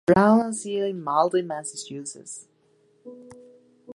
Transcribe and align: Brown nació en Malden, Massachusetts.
Brown 0.07 0.39
nació 0.39 0.85
en 0.85 0.99
Malden, 0.99 1.45
Massachusetts. 1.45 2.49